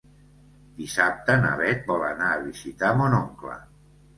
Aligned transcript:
Dissabte 0.77 1.35
na 1.43 1.51
Beth 1.61 1.85
vol 1.91 2.07
anar 2.09 2.33
a 2.33 2.41
visitar 2.49 2.93
mon 3.03 3.19
oncle. 3.23 3.61